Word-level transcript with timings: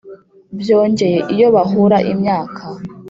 Byongeye 0.61 1.19
iyo 1.33 1.47
bahura 1.55 1.97
imyaka, 2.11 2.61